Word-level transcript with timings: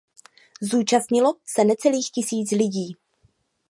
Zúčastnilo 0.61 1.33
se 1.45 1.63
necelých 1.65 2.11
tisíc 2.11 2.51
lidí. 2.51 2.95